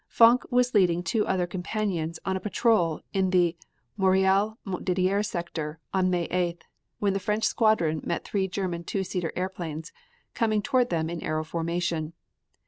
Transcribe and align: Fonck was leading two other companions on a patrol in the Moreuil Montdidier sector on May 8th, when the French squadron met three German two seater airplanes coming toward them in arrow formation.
Fonck 0.07 0.45
was 0.51 0.73
leading 0.73 1.03
two 1.03 1.27
other 1.27 1.45
companions 1.45 2.17
on 2.25 2.35
a 2.35 2.39
patrol 2.39 3.01
in 3.13 3.29
the 3.29 3.55
Moreuil 3.99 4.57
Montdidier 4.65 5.21
sector 5.23 5.79
on 5.93 6.09
May 6.09 6.27
8th, 6.29 6.63
when 6.97 7.13
the 7.13 7.19
French 7.19 7.43
squadron 7.43 8.01
met 8.03 8.23
three 8.25 8.47
German 8.47 8.83
two 8.83 9.03
seater 9.03 9.31
airplanes 9.35 9.91
coming 10.33 10.63
toward 10.63 10.89
them 10.89 11.07
in 11.07 11.21
arrow 11.23 11.43
formation. 11.43 12.13